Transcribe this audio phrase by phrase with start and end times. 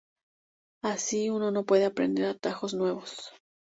[0.83, 3.29] Así uno puede aprender atajos nuevos.